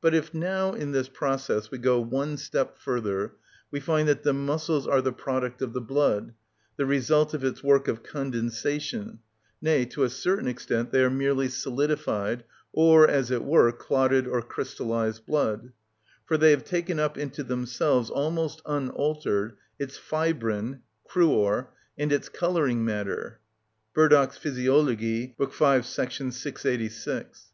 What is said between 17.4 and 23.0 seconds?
themselves, almost unaltered, its fibrin (cruor) and its colouring